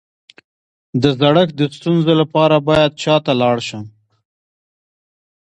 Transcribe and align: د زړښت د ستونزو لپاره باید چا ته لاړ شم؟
د 1.01 1.03
زړښت 1.19 1.53
د 1.57 1.61
ستونزو 1.75 2.11
لپاره 2.21 2.55
باید 2.67 2.91
چا 3.03 3.15
ته 3.25 3.31
لاړ 3.41 3.57
شم؟ 3.67 3.85